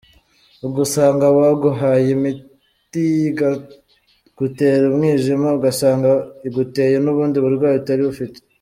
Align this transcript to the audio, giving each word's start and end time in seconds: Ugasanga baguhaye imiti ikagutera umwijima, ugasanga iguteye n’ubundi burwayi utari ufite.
Ugasanga 0.67 1.25
baguhaye 1.37 2.07
imiti 2.17 3.03
ikagutera 3.29 4.83
umwijima, 4.91 5.47
ugasanga 5.57 6.09
iguteye 6.47 6.95
n’ubundi 7.01 7.37
burwayi 7.45 7.77
utari 7.81 8.03
ufite. 8.13 8.37